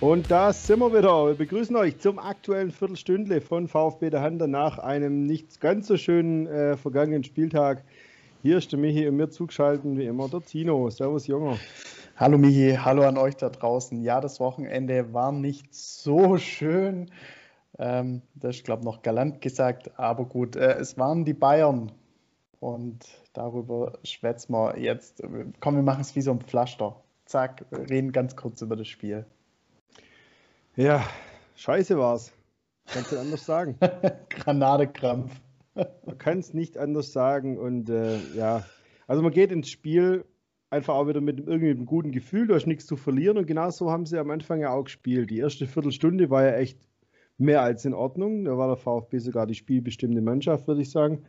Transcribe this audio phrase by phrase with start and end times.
[0.00, 1.26] Und da sind wir wieder.
[1.26, 5.98] Wir begrüßen euch zum aktuellen Viertelstündle von VfB der Hand nach einem nicht ganz so
[5.98, 7.84] schönen äh, vergangenen Spieltag.
[8.40, 10.88] Hier ist der Michi und mir zugeschaltet wie immer der Tino.
[10.88, 11.58] Servus, Junger.
[12.16, 14.02] Hallo Michi, hallo an euch da draußen.
[14.02, 17.10] Ja, das Wochenende war nicht so schön.
[17.78, 21.92] Ähm, das ist, glaube ich, noch galant gesagt, aber gut, äh, es waren die Bayern.
[22.58, 23.04] Und
[23.34, 25.22] darüber schwätzen wir jetzt.
[25.60, 26.96] Komm, wir machen es wie so ein Pflaster.
[27.26, 29.26] Zack, reden ganz kurz über das Spiel.
[30.80, 31.06] Ja,
[31.56, 32.32] scheiße war's.
[32.86, 33.76] Kannst du anders sagen.
[34.30, 35.30] Granadekrampf.
[35.74, 37.58] man kann es nicht anders sagen.
[37.58, 38.64] Und äh, ja,
[39.06, 40.24] also man geht ins Spiel
[40.70, 42.46] einfach auch wieder mit irgendwie einem guten Gefühl.
[42.46, 43.36] Du hast nichts zu verlieren.
[43.36, 45.28] Und genau so haben sie am Anfang ja auch gespielt.
[45.28, 46.78] Die erste Viertelstunde war ja echt
[47.36, 48.46] mehr als in Ordnung.
[48.46, 51.24] Da war der VfB sogar die spielbestimmte Mannschaft, würde ich sagen.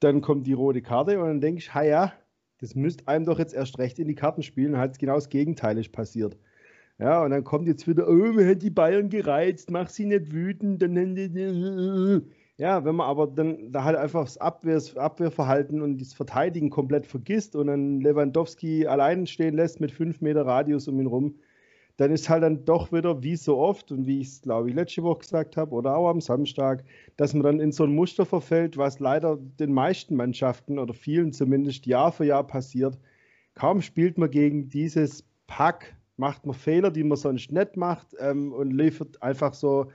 [0.00, 2.12] Dann kommt die rote Karte und dann denke ich, ha ja,
[2.58, 4.76] das müsste einem doch jetzt erst recht in die Karten spielen.
[4.76, 6.36] Halt genau das Gegenteil ist passiert.
[6.98, 10.32] Ja, und dann kommt jetzt wieder, oh, man hat die Bayern gereizt, mach sie nicht
[10.32, 10.80] wütend.
[10.80, 12.24] Dann,
[12.56, 17.06] ja, wenn man aber dann da halt einfach das Abwehr, Abwehrverhalten und das Verteidigen komplett
[17.06, 21.34] vergisst und dann Lewandowski allein stehen lässt mit fünf Meter Radius um ihn rum,
[21.98, 24.74] dann ist halt dann doch wieder, wie so oft und wie ich es, glaube ich,
[24.74, 26.84] letzte Woche gesagt habe oder auch am Samstag,
[27.16, 31.32] dass man dann in so ein Muster verfällt, was leider den meisten Mannschaften oder vielen
[31.32, 32.98] zumindest Jahr für Jahr passiert.
[33.54, 38.52] Kaum spielt man gegen dieses Pack macht man Fehler, die man sonst nicht macht ähm,
[38.52, 39.90] und liefert einfach so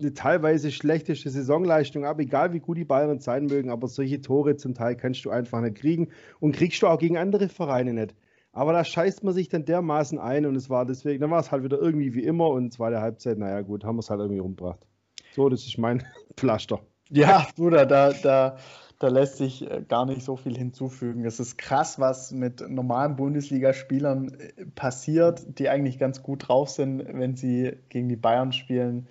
[0.00, 4.56] eine teilweise schlechteste Saisonleistung ab, egal wie gut die Bayern sein mögen, aber solche Tore
[4.56, 6.08] zum Teil kannst du einfach nicht kriegen
[6.40, 8.14] und kriegst du auch gegen andere Vereine nicht.
[8.52, 11.50] Aber da scheißt man sich dann dermaßen ein und es war deswegen, dann war es
[11.50, 14.40] halt wieder irgendwie wie immer und zweite Halbzeit, naja gut, haben wir es halt irgendwie
[14.40, 14.86] rumgebracht.
[15.34, 16.04] So, das ist mein
[16.36, 16.80] Pflaster.
[17.08, 18.56] Ja, Bruder, da, da,
[19.02, 21.24] da lässt sich äh, gar nicht so viel hinzufügen.
[21.24, 27.04] Es ist krass, was mit normalen Bundesligaspielern äh, passiert, die eigentlich ganz gut drauf sind,
[27.12, 29.08] wenn sie gegen die Bayern spielen.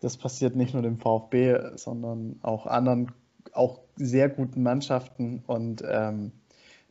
[0.00, 3.10] Das passiert nicht nur dem VfB, sondern auch anderen,
[3.52, 5.42] auch sehr guten Mannschaften.
[5.46, 6.30] Und ähm,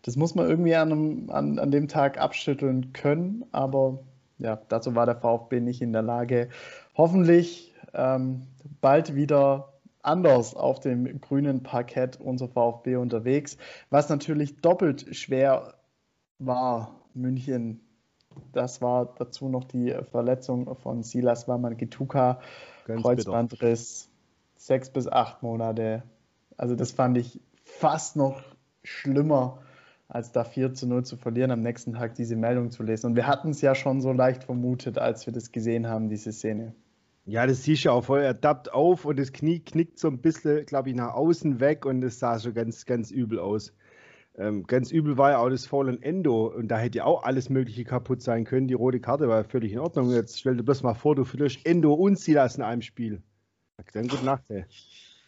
[0.01, 3.46] das muss man irgendwie an, einem, an, an dem Tag abschütteln können.
[3.53, 4.00] Aber
[4.38, 6.50] ja, dazu war der VfB nicht in der Lage.
[6.97, 8.47] Hoffentlich ähm,
[8.81, 9.72] bald wieder
[10.03, 13.58] anders auf dem grünen Parkett unser VfB unterwegs.
[13.90, 15.74] Was natürlich doppelt schwer
[16.40, 17.81] war, München.
[18.52, 22.40] Das war dazu noch die Verletzung von Silas Wamangituka,
[22.86, 24.09] Kreuzbandriss,
[24.56, 26.03] sechs bis acht Monate.
[26.58, 28.41] Also das fand ich fast noch
[28.84, 29.59] schlimmer,
[30.08, 33.08] als da 4 zu 0 zu verlieren, am nächsten Tag diese Meldung zu lesen.
[33.08, 36.31] Und wir hatten es ja schon so leicht vermutet, als wir das gesehen haben, diese
[36.31, 36.75] Szene.
[37.25, 38.22] Ja, das siehst du auch voll.
[38.22, 41.85] Er tappt auf und das Knie knickt so ein bisschen, glaube ich, nach außen weg
[41.85, 43.73] und es sah schon ganz, ganz übel aus.
[44.35, 47.50] Ähm, ganz übel war ja auch das Fallen Endo und da hätte ja auch alles
[47.50, 48.67] Mögliche kaputt sein können.
[48.67, 50.11] Die rote Karte war völlig in Ordnung.
[50.11, 53.22] Jetzt stell dir bloß mal vor, du verlierst Endo und Silas in einem Spiel.
[53.94, 54.66] Dann gute Nacht, ey.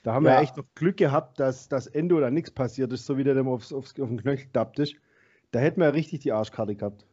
[0.04, 0.34] Da haben ja.
[0.34, 3.36] wir echt noch Glück gehabt, dass das Endo da nichts passiert ist, so wie der
[3.36, 4.96] dem aufs, aufs, auf den Knöchel tappt ist.
[5.52, 7.06] Da hätten wir ja richtig die Arschkarte gehabt.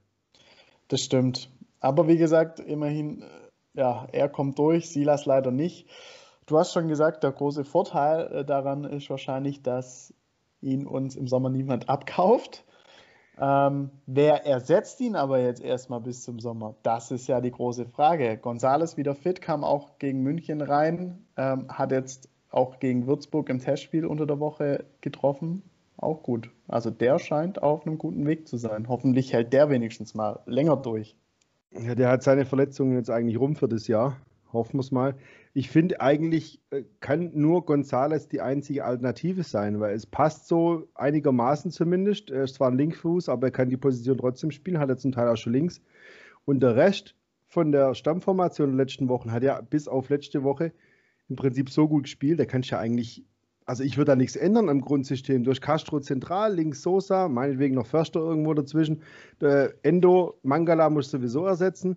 [0.88, 1.50] Das stimmt.
[1.80, 3.24] Aber wie gesagt, immerhin
[3.74, 5.88] ja, er kommt durch, Silas leider nicht.
[6.46, 10.12] Du hast schon gesagt, der große Vorteil äh, daran ist wahrscheinlich, dass
[10.60, 12.64] ihn uns im Sommer niemand abkauft.
[13.40, 16.74] Ähm, wer ersetzt ihn aber jetzt erstmal bis zum Sommer?
[16.82, 18.36] Das ist ja die große Frage.
[18.36, 23.58] Gonzales wieder fit, kam auch gegen München rein, ähm, hat jetzt auch gegen Würzburg im
[23.58, 25.62] Testspiel unter der Woche getroffen.
[25.96, 26.50] Auch gut.
[26.68, 28.88] Also der scheint auf einem guten Weg zu sein.
[28.88, 31.16] Hoffentlich hält der wenigstens mal länger durch.
[31.80, 34.16] Ja, der hat seine Verletzungen jetzt eigentlich rum für das Jahr.
[34.52, 35.14] Hoffen wir es mal.
[35.54, 40.88] Ich finde eigentlich äh, kann nur Gonzales die einzige Alternative sein, weil es passt so
[40.94, 42.30] einigermaßen zumindest.
[42.30, 45.12] Er ist zwar ein Linkfuß, aber er kann die Position trotzdem spielen, hat er zum
[45.12, 45.80] Teil auch schon links.
[46.44, 47.14] Und der Rest
[47.46, 50.72] von der Stammformation der letzten Wochen hat ja bis auf letzte Woche
[51.28, 53.24] im Prinzip so gut gespielt, da kannst du ja eigentlich
[53.66, 55.44] also ich würde da nichts ändern am Grundsystem.
[55.44, 59.02] Durch Castro zentral, links Sosa, meinetwegen noch Förster irgendwo dazwischen.
[59.40, 61.96] Der Endo, Mangala muss sowieso ersetzen.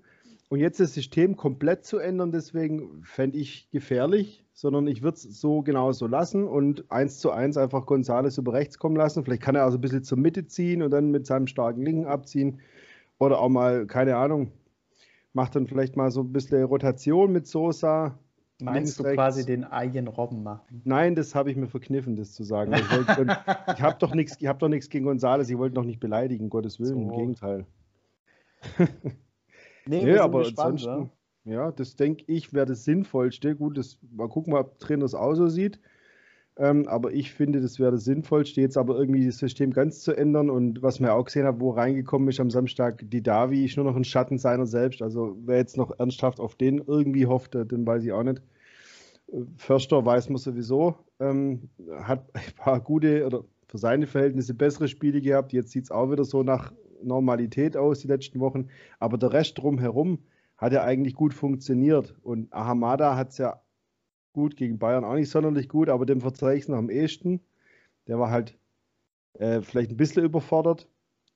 [0.49, 5.23] Und jetzt das System komplett zu ändern, deswegen fände ich gefährlich, sondern ich würde es
[5.23, 9.25] so genau so lassen und eins zu eins einfach Gonzales über rechts kommen lassen.
[9.25, 12.05] Vielleicht kann er also ein bisschen zur Mitte ziehen und dann mit seinem starken Linken
[12.05, 12.61] abziehen.
[13.17, 14.51] Oder auch mal, keine Ahnung,
[15.33, 18.19] macht dann vielleicht mal so ein bisschen Rotation mit Sosa,
[18.61, 20.81] Meinst du quasi den eigenen Robben machen?
[20.85, 22.73] Nein, das habe ich mir verkniffen, das zu sagen.
[22.73, 24.59] Ich, ich habe doch nichts hab
[24.89, 27.01] gegen Gonzales, ich wollte noch nicht beleidigen, Gottes Willen, so.
[27.01, 27.65] im Gegenteil.
[29.85, 31.11] nee, nee aber gespannt, ansonsten,
[31.43, 33.55] ja, ja das denke ich wäre das Sinnvollste.
[33.55, 35.79] Gut, das, mal gucken, ob Trainer das auch so sieht.
[36.57, 40.13] Ähm, aber ich finde, das wäre das Sinnvollste, jetzt aber irgendwie das System ganz zu
[40.13, 40.49] ändern.
[40.49, 43.75] Und was man ja auch gesehen hat, wo reingekommen ist am Samstag, die Davi ist
[43.75, 45.01] nur noch ein Schatten seiner selbst.
[45.01, 48.41] Also wer jetzt noch ernsthaft auf den irgendwie hofft, den weiß ich auch nicht.
[49.57, 51.69] Förster weiß man sowieso, ähm,
[51.99, 55.51] hat ein paar gute oder für seine Verhältnisse bessere Spiele gehabt.
[55.51, 56.71] Jetzt sieht es auch wieder so nach
[57.03, 58.67] Normalität aus, die letzten Wochen.
[58.99, 60.19] Aber der Rest drumherum
[60.57, 62.15] hat ja eigentlich gut funktioniert.
[62.23, 63.59] Und Ahamada hat es ja
[64.35, 67.39] gut gegen Bayern auch nicht sonderlich gut, aber dem verzeihe ich es noch am ehesten.
[68.07, 68.55] Der war halt
[69.33, 70.87] äh, vielleicht ein bisschen überfordert,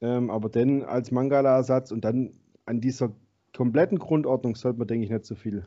[0.01, 2.33] ähm, aber dann als Mangala-Ersatz und dann
[2.65, 3.11] an dieser
[3.55, 5.65] kompletten Grundordnung sollte man, denke ich, nicht so viel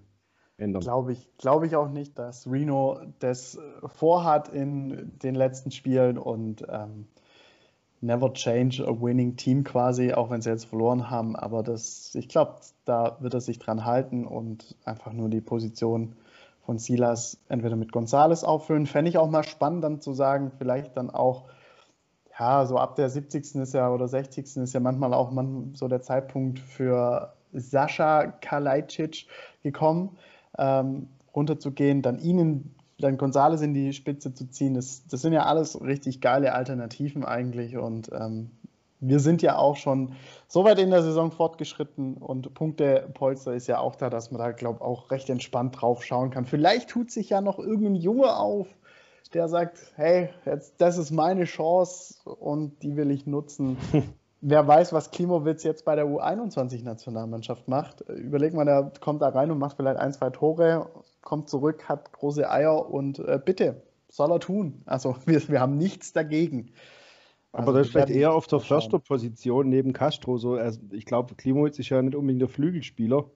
[0.59, 0.83] ändern.
[0.83, 6.19] Glaube ich, glaube ich auch nicht, dass Reno das äh, vorhat in den letzten Spielen
[6.19, 7.07] und ähm,
[8.03, 11.37] never change a winning team quasi, auch wenn sie jetzt verloren haben.
[11.37, 16.15] Aber das, ich glaube, da wird er sich dran halten und einfach nur die Position
[16.65, 18.87] von Silas entweder mit Gonzales auffüllen.
[18.87, 21.45] Fände ich auch mal spannend, dann zu sagen, vielleicht dann auch,
[22.39, 23.57] ja, so ab der 70.
[23.57, 24.57] ist ja oder 60.
[24.57, 29.27] ist ja manchmal auch man, so der Zeitpunkt für Sascha Kalajdzic
[29.63, 30.17] gekommen
[30.59, 34.75] ähm, runterzugehen, dann ihnen, dann Gonzales in die Spitze zu ziehen.
[34.75, 38.51] Das, das sind ja alles richtig geile Alternativen eigentlich und ähm,
[39.03, 40.15] wir sind ja auch schon
[40.49, 44.53] so weit in der Saison fortgeschritten und Punktepolster ist ja auch da, dass man da,
[44.53, 46.47] glaube ich, auch recht entspannt drauf schauen kann.
[46.47, 48.69] Vielleicht tut sich ja noch irgendein Junge auf,
[49.35, 53.77] der sagt, hey, jetzt, das ist meine Chance und die will ich nutzen.
[54.43, 58.03] wer weiß, was Klimowitz jetzt bei der U21-Nationalmannschaft macht.
[58.03, 60.91] Überleg mal, der kommt da rein und macht vielleicht ein, zwei Tore,
[61.23, 64.83] kommt zurück, hat große Eier und äh, bitte, soll er tun.
[64.85, 66.73] Also wir, wir haben nichts dagegen.
[67.53, 70.39] Aber also, das ist vielleicht eher auf der Förster-Position neben Castro.
[70.39, 73.31] So, also ich glaube, Klimowitz ist ja nicht unbedingt der Flügelspieler.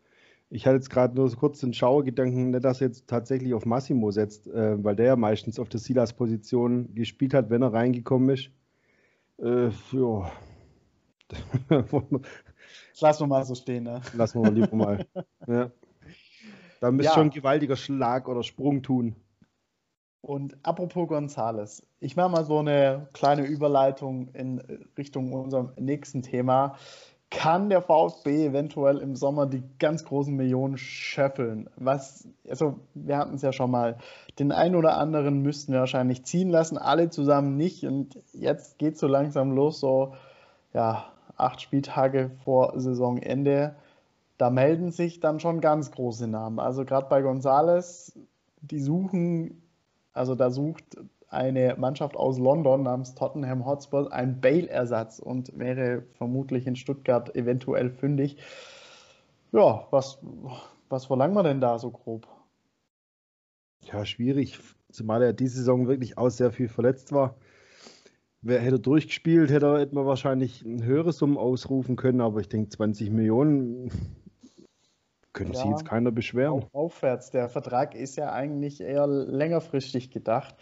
[0.48, 3.66] Ich hatte jetzt gerade nur so kurz den Schauergedanken, nicht, dass er jetzt tatsächlich auf
[3.66, 8.30] Massimo setzt, äh, weil der ja meistens auf der Silas-Position gespielt hat, wenn er reingekommen
[8.30, 8.50] ist.
[9.38, 10.32] Äh, ja,
[13.00, 14.00] Lassen wir mal so stehen, ne?
[14.14, 15.06] Lassen wir mal lieber mal.
[15.46, 15.70] ja.
[16.80, 17.14] Da müsste ja.
[17.14, 19.16] schon ein gewaltiger Schlag oder Sprung tun.
[20.26, 24.58] Und apropos Gonzales, ich mache mal so eine kleine Überleitung in
[24.98, 26.74] Richtung unserem nächsten Thema.
[27.30, 31.70] Kann der VfB eventuell im Sommer die ganz großen Millionen scheffeln?
[31.76, 33.98] Was, also wir hatten es ja schon mal,
[34.40, 37.84] den einen oder anderen müssten wir wahrscheinlich ziehen lassen, alle zusammen nicht.
[37.84, 40.14] Und jetzt geht es so langsam los, so,
[40.74, 41.04] ja,
[41.36, 43.76] acht Spieltage vor Saisonende,
[44.38, 46.58] da melden sich dann schon ganz große Namen.
[46.58, 48.18] Also gerade bei Gonzales,
[48.60, 49.62] die suchen,
[50.16, 50.96] also da sucht
[51.28, 57.90] eine Mannschaft aus London namens Tottenham Hotspur einen Bale-Ersatz und wäre vermutlich in Stuttgart eventuell
[57.90, 58.36] fündig.
[59.52, 60.18] Ja, was,
[60.88, 62.26] was verlangen wir denn da so grob?
[63.80, 64.58] Ja, schwierig,
[64.90, 67.36] zumal er diese Saison wirklich auch sehr viel verletzt war.
[68.42, 72.68] Wer hätte durchgespielt, hätte, hätte man wahrscheinlich eine höhere Summe ausrufen können, aber ich denke,
[72.68, 73.90] 20 Millionen
[75.36, 76.64] können ja, sich jetzt keiner beschweren.
[76.72, 77.30] Aufwärts.
[77.30, 80.56] Der Vertrag ist ja eigentlich eher längerfristig gedacht.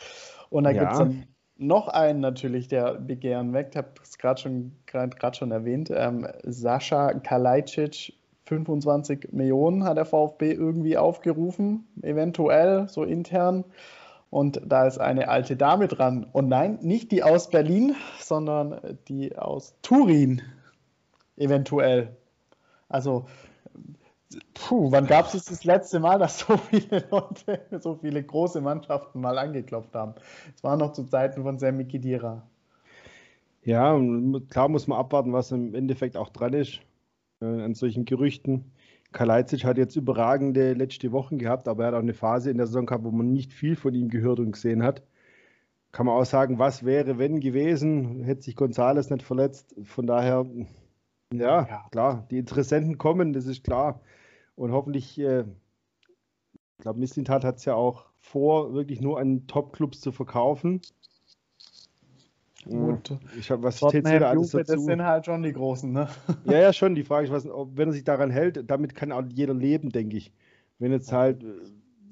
[0.51, 0.81] Und da ja.
[0.81, 1.27] gibt es dann
[1.57, 3.75] noch einen natürlich, der Begehren weckt.
[3.75, 4.73] Ich habe es gerade schon,
[5.33, 5.91] schon erwähnt.
[5.95, 8.15] Ähm, Sascha Kalajdzic,
[8.47, 13.65] 25 Millionen hat der VfB irgendwie aufgerufen, eventuell so intern.
[14.31, 16.27] Und da ist eine alte Dame dran.
[16.33, 20.43] Und nein, nicht die aus Berlin, sondern die aus Turin.
[21.37, 22.17] Eventuell.
[22.89, 23.27] Also,
[24.55, 29.21] puh, wann gab es das letzte Mal, dass so viele Leute, so viele große Mannschaften
[29.21, 30.15] mal angeklopft haben?
[30.55, 32.43] Es war noch zu Zeiten von Sammy Kidira.
[33.63, 33.99] Ja,
[34.51, 36.81] klar muss man abwarten, was im Endeffekt auch dran ist
[37.41, 38.73] äh, an solchen Gerüchten.
[39.13, 42.67] Kalajdzic hat jetzt überragende letzte Wochen gehabt, aber er hat auch eine Phase in der
[42.67, 45.03] Saison gehabt, wo man nicht viel von ihm gehört und gesehen hat.
[45.93, 49.77] Kann man auch sagen, was wäre, wenn gewesen, hätte sich Gonzales nicht verletzt.
[49.85, 50.45] Von daher,
[51.33, 51.87] ja, ja.
[51.93, 54.01] klar, die Interessenten kommen, das ist klar.
[54.57, 60.01] Und hoffentlich, äh, ich glaube, Mislintat hat es ja auch vor, wirklich nur an Top-Clubs
[60.01, 60.81] zu verkaufen.
[62.65, 63.19] Gut.
[63.39, 64.73] Ich hab, was zählt da alles dazu?
[64.75, 66.09] Das sind halt schon die Großen, ne?
[66.47, 66.95] Ja, ja, schon.
[66.95, 69.91] Die Frage ist, was, ob, wenn er sich daran hält, damit kann auch jeder leben,
[69.91, 70.33] denke ich.
[70.79, 71.47] Wenn jetzt halt äh,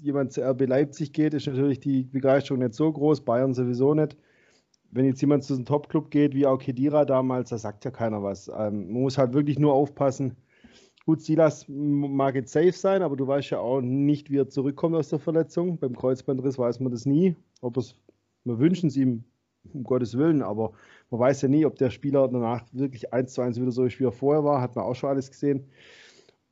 [0.03, 4.17] jemand zu RB Leipzig geht, ist natürlich die Begeisterung nicht so groß, Bayern sowieso nicht.
[4.91, 8.23] Wenn jetzt jemand zu einem Top-Club geht, wie auch Kedira damals, da sagt ja keiner
[8.23, 8.49] was.
[8.49, 10.37] Ähm, man muss halt wirklich nur aufpassen.
[11.05, 14.95] Gut, Silas mag jetzt safe sein, aber du weißt ja auch nicht, wie er zurückkommt
[14.95, 15.79] aus der Verletzung.
[15.79, 17.35] Beim Kreuzbandriss weiß man das nie.
[17.61, 17.97] Ob es,
[18.45, 19.25] wir wünschen es ihm
[19.73, 20.73] um Gottes Willen, aber
[21.11, 23.99] man weiß ja nie, ob der Spieler danach wirklich eins zu eins wieder so ist,
[24.01, 25.67] wie er vorher war, hat man auch schon alles gesehen.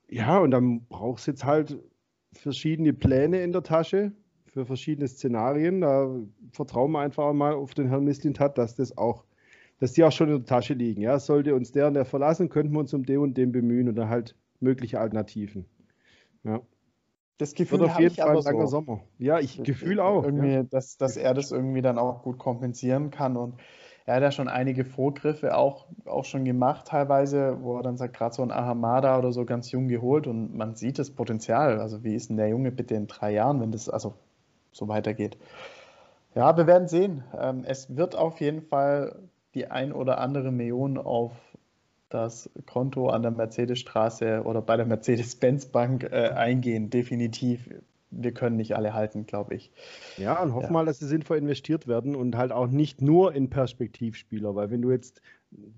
[0.08, 1.78] Ja, und dann brauchst du jetzt halt
[2.32, 4.12] verschiedene Pläne in der Tasche
[4.46, 5.80] für verschiedene Szenarien.
[5.80, 6.10] Da
[6.52, 9.24] vertrauen wir einfach mal auf den Herrn Mislintat, dass das auch,
[9.80, 11.02] dass die auch schon in der Tasche liegen.
[11.02, 13.88] Ja, sollte uns der und der verlassen, könnten wir uns um den und den bemühen
[13.88, 15.64] oder halt mögliche Alternativen.
[16.44, 16.60] Ja.
[17.38, 18.78] Das Gefühl auf jeden Fall ein langer so.
[18.78, 19.00] Sommer.
[19.18, 20.24] Ja, ich Gefühl auch.
[20.24, 20.62] Irgendwie, ja.
[20.62, 23.54] dass, dass er das irgendwie dann auch gut kompensieren kann und
[24.04, 28.16] er hat ja schon einige Vorgriffe auch, auch schon gemacht, teilweise, wo er dann sagt,
[28.16, 31.80] gerade so ein Ahamada oder so ganz jung geholt und man sieht das Potenzial.
[31.80, 34.14] Also, wie ist denn der Junge bitte in drei Jahren, wenn das also
[34.72, 35.38] so weitergeht?
[36.34, 37.24] Ja, wir werden sehen.
[37.38, 41.32] Ähm, es wird auf jeden Fall die ein oder andere Million auf
[42.08, 47.68] das Konto an der Mercedesstraße oder bei der Mercedes-Benz-Bank äh, eingehen, definitiv
[48.10, 49.70] wir können nicht alle halten, glaube ich.
[50.16, 50.72] Ja, und hoffen ja.
[50.72, 54.82] mal, dass sie sinnvoll investiert werden und halt auch nicht nur in Perspektivspieler, weil wenn
[54.82, 55.22] du jetzt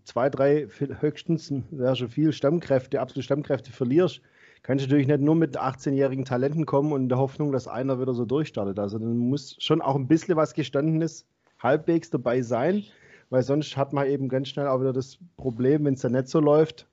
[0.05, 0.67] zwei, drei,
[1.01, 4.23] höchstens wäre schon viel Stammkräfte, absolute Stammkräfte verlierst,
[4.63, 8.01] kannst du natürlich nicht nur mit 18-jährigen Talenten kommen und in der Hoffnung, dass einer
[8.01, 8.79] wieder so durchstartet.
[8.79, 11.27] Also dann muss schon auch ein bisschen was Gestandenes
[11.59, 12.85] halbwegs dabei sein,
[13.33, 16.29] weil sonst hat man eben ganz schnell auch wieder das Problem, wenn es dann nicht
[16.29, 16.87] so läuft,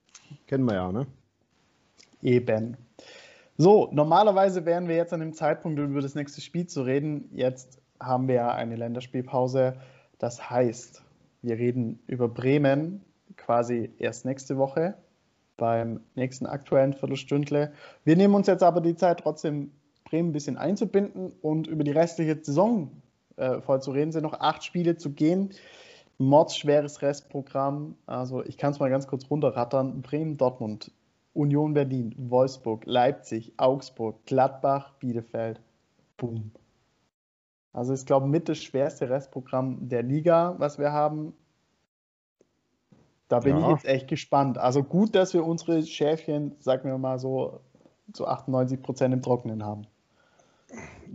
[0.47, 1.05] kennen wir ja, ne?
[2.21, 2.77] Eben.
[3.57, 7.29] So, normalerweise wären wir jetzt an dem Zeitpunkt, über das nächste Spiel zu reden.
[7.33, 9.75] Jetzt haben wir ja eine Länderspielpause.
[10.17, 11.03] Das heißt,
[11.41, 13.03] wir reden über Bremen
[13.35, 14.93] quasi erst nächste Woche
[15.57, 17.73] beim nächsten aktuellen Viertelstündle.
[18.05, 19.71] Wir nehmen uns jetzt aber die Zeit, trotzdem
[20.05, 22.91] Bremen ein bisschen einzubinden und über die restliche Saison
[23.35, 23.79] äh, voll.
[23.79, 25.53] Es sind noch acht Spiele zu gehen.
[26.19, 27.95] Mordsschweres Restprogramm.
[28.05, 30.01] Also ich kann es mal ganz kurz runterrattern.
[30.01, 30.91] Bremen, Dortmund,
[31.33, 35.61] Union Berlin, Wolfsburg, Leipzig, Augsburg, Gladbach, Bielefeld.
[36.17, 36.51] Boom.
[37.71, 41.33] Also ich glaube mit das schwerste Restprogramm der Liga, was wir haben.
[43.29, 43.63] Da bin ja.
[43.63, 44.57] ich jetzt echt gespannt.
[44.57, 47.61] Also gut, dass wir unsere Schäfchen, sagen wir mal so,
[48.11, 49.83] zu 98 Prozent im Trockenen haben.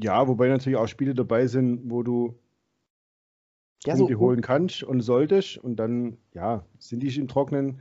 [0.01, 2.35] Ja, wobei natürlich auch Spiele dabei sind, wo du
[3.87, 5.59] ja, so holen kannst und solltest.
[5.59, 7.81] Und dann, ja, sind die im Trockenen.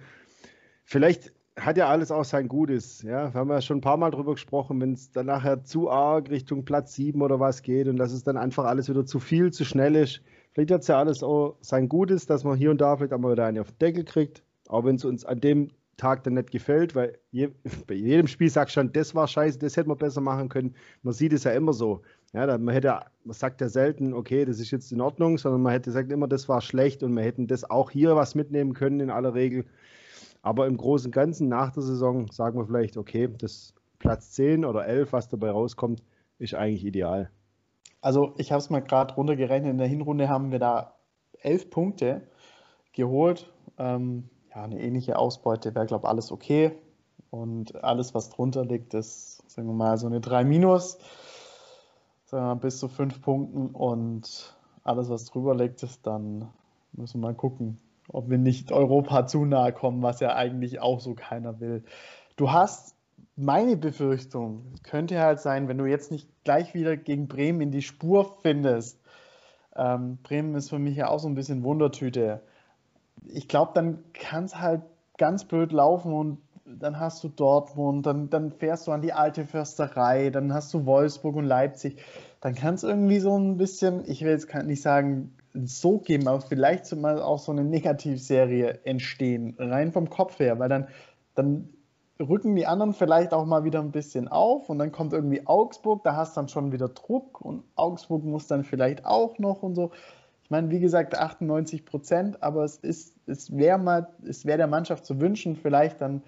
[0.84, 3.02] Vielleicht hat ja alles auch sein Gutes.
[3.04, 5.90] Ja, wir haben ja schon ein paar Mal drüber gesprochen, wenn es dann nachher zu
[5.90, 9.20] arg Richtung Platz 7 oder was geht und dass es dann einfach alles wieder zu
[9.20, 10.22] viel, zu schnell ist.
[10.52, 13.20] Vielleicht hat es ja alles auch sein Gutes, dass man hier und da vielleicht auch
[13.20, 14.44] mal wieder einen auf den Deckel kriegt.
[14.68, 17.50] Auch wenn es uns an dem Tag dann nicht gefällt, weil je,
[17.88, 20.76] bei jedem Spiel sagst du schon, das war scheiße, das hätte man besser machen können.
[21.04, 22.02] Man sieht es ja immer so.
[22.34, 25.72] Ja, man hätte, man sagt ja selten, okay, das ist jetzt in Ordnung, sondern man
[25.72, 29.00] hätte gesagt immer, das war schlecht und wir hätten das auch hier was mitnehmen können
[29.00, 29.66] in aller Regel.
[30.42, 34.66] Aber im Großen und Ganzen nach der Saison sagen wir vielleicht, okay, das Platz 10
[34.66, 36.04] oder 11, was dabei rauskommt,
[36.40, 37.30] ist eigentlich ideal.
[38.02, 40.96] Also ich habe es mal gerade runtergerechnet, in der Hinrunde haben wir da
[41.40, 42.28] elf Punkte
[42.92, 43.50] geholt.
[43.78, 46.72] Ähm, ja, eine ähnliche Ausbeute wäre, glaube ich, alles okay.
[47.30, 50.98] Und alles, was drunter liegt, ist, sagen wir mal, so eine 3 minus,
[52.34, 53.68] sagen mal, bis zu 5 Punkten.
[53.68, 56.50] Und alles, was drüber liegt, ist dann,
[56.94, 57.78] müssen wir mal gucken,
[58.10, 61.84] ob wir nicht Europa zu nahe kommen, was ja eigentlich auch so keiner will.
[62.36, 62.96] Du hast
[63.36, 67.82] meine Befürchtung, könnte halt sein, wenn du jetzt nicht gleich wieder gegen Bremen in die
[67.82, 69.00] Spur findest.
[69.76, 72.42] Ähm, Bremen ist für mich ja auch so ein bisschen Wundertüte.
[73.26, 74.82] Ich glaube, dann kann es halt
[75.18, 79.46] ganz blöd laufen und dann hast du Dortmund, dann, dann fährst du an die alte
[79.46, 81.98] Försterei, dann hast du Wolfsburg und Leipzig.
[82.42, 86.42] Dann kann es irgendwie so ein bisschen, ich will jetzt nicht sagen, so geben, aber
[86.42, 90.88] vielleicht mal auch so eine Negativserie entstehen, rein vom Kopf her, weil dann,
[91.36, 91.70] dann
[92.20, 96.04] rücken die anderen vielleicht auch mal wieder ein bisschen auf und dann kommt irgendwie Augsburg,
[96.04, 99.92] da hast dann schon wieder Druck und Augsburg muss dann vielleicht auch noch und so.
[100.44, 104.68] Ich meine, wie gesagt, 98 Prozent, aber es ist, es wäre mal, es wäre der
[104.68, 106.22] Mannschaft zu wünschen, vielleicht dann,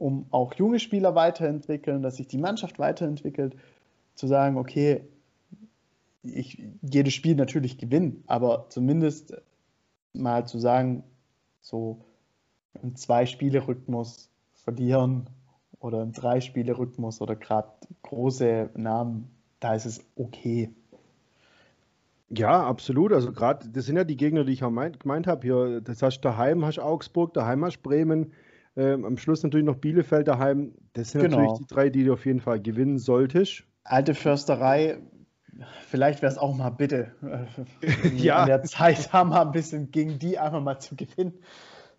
[0.00, 3.54] um auch junge Spieler weiterentwickeln, dass sich die Mannschaft weiterentwickelt,
[4.14, 5.02] zu sagen, okay,
[6.22, 9.34] ich jedes Spiel natürlich gewinne, aber zumindest
[10.12, 11.04] mal zu sagen,
[11.60, 12.04] so
[12.82, 15.28] im Zwei-Spiele-Rhythmus verlieren
[15.80, 17.68] oder im Drei-Spiele-Rhythmus oder gerade
[18.02, 19.30] große Namen,
[19.60, 20.70] da ist es okay.
[22.30, 23.12] Ja, absolut.
[23.12, 25.80] Also gerade, das sind ja die Gegner, die ich auch mein, gemeint habe hier.
[25.80, 28.32] Das heißt, daheim hast Augsburg, daheim hast Bremen,
[28.76, 30.74] ähm, am Schluss natürlich noch Bielefeld daheim.
[30.92, 31.38] Das sind genau.
[31.38, 33.64] natürlich die drei, die du auf jeden Fall gewinnen solltest.
[33.84, 34.98] Alte Försterei
[35.88, 38.42] vielleicht wäre es auch mal bitte äh, ja.
[38.42, 41.34] an der Zeit haben wir ein bisschen gegen die einfach mal zu gewinnen.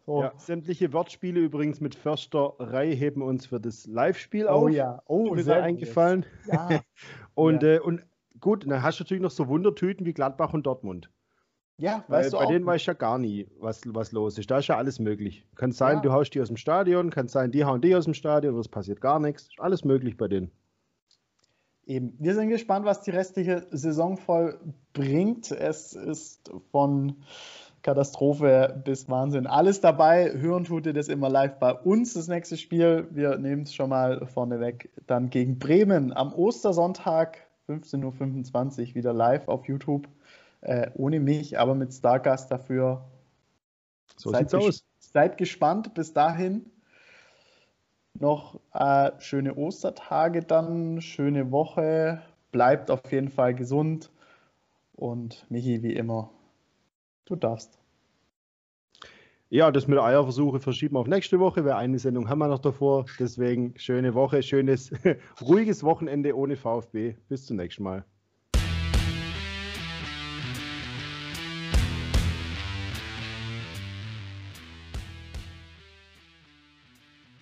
[0.05, 0.23] So.
[0.23, 4.63] Ja, sämtliche Wortspiele übrigens mit Försterei heben uns für das Live-Spiel oh, auf.
[4.63, 6.25] Oh ja, oh, sehr eingefallen.
[6.47, 6.81] Ja.
[7.35, 7.75] und, ja.
[7.75, 8.03] Äh, und
[8.39, 11.11] gut, dann hast du natürlich noch so Wundertüten wie Gladbach und Dortmund.
[11.81, 12.49] Ja, Weil weißt du bei auch.
[12.49, 14.51] denen weiß ich ja gar nie, was, was los ist.
[14.51, 15.43] Da ist ja alles möglich.
[15.55, 16.01] Kann sein, ja.
[16.01, 18.67] du haust die aus dem Stadion, kann sein, die hauen die aus dem Stadion, es
[18.67, 19.43] passiert gar nichts.
[19.49, 20.51] Ist alles möglich bei denen.
[21.85, 25.49] eben, wir sind gespannt, was die restliche Saison vollbringt.
[25.51, 27.15] Es ist von
[27.81, 29.47] Katastrophe bis Wahnsinn.
[29.47, 30.31] Alles dabei.
[30.33, 33.07] Hören tut ihr das immer live bei uns, das nächste Spiel.
[33.09, 34.91] Wir nehmen es schon mal vorneweg.
[35.07, 40.07] Dann gegen Bremen am Ostersonntag, 15.25 Uhr, wieder live auf YouTube.
[40.61, 43.09] Äh, ohne mich, aber mit Stargast dafür.
[44.15, 44.85] So seid sieht's aus.
[44.99, 45.93] Seid gespannt.
[45.93, 46.65] Bis dahin
[48.13, 52.21] noch äh, schöne Ostertage dann, schöne Woche.
[52.51, 54.11] Bleibt auf jeden Fall gesund.
[54.93, 56.29] Und Michi, wie immer,
[57.31, 57.79] Du darfst.
[59.49, 62.49] Ja, das mit der Eierversuche verschieben wir auf nächste Woche, weil eine Sendung haben wir
[62.49, 63.05] noch davor.
[63.19, 64.91] Deswegen schöne Woche, schönes,
[65.41, 67.15] ruhiges Wochenende ohne VfB.
[67.29, 68.03] Bis zum nächsten Mal.